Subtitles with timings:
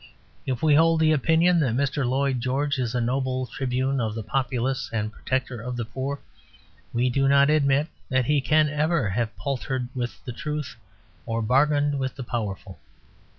[0.47, 2.03] If we hold the opinion that Mr.
[2.09, 6.19] Lloyd George is a noble tribune of the populace and protector of the poor,
[6.91, 10.75] we do not admit that he can ever have paltered with the truth
[11.27, 12.79] or bargained with the powerful.